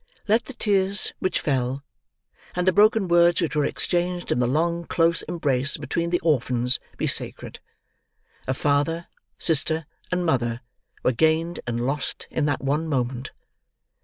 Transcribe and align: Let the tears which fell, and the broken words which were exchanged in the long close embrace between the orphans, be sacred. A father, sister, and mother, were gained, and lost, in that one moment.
Let 0.27 0.45
the 0.45 0.55
tears 0.55 1.13
which 1.19 1.39
fell, 1.41 1.83
and 2.55 2.67
the 2.67 2.71
broken 2.73 3.07
words 3.07 3.39
which 3.39 3.55
were 3.55 3.65
exchanged 3.65 4.31
in 4.31 4.39
the 4.39 4.47
long 4.47 4.85
close 4.85 5.21
embrace 5.21 5.77
between 5.77 6.09
the 6.09 6.19
orphans, 6.21 6.79
be 6.97 7.05
sacred. 7.05 7.59
A 8.47 8.55
father, 8.55 9.05
sister, 9.37 9.85
and 10.11 10.25
mother, 10.25 10.61
were 11.03 11.11
gained, 11.11 11.59
and 11.67 11.79
lost, 11.85 12.25
in 12.31 12.45
that 12.45 12.63
one 12.63 12.87
moment. 12.87 13.29